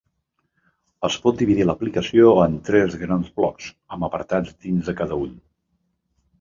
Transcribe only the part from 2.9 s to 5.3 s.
grans blocs amb apartats dins de cada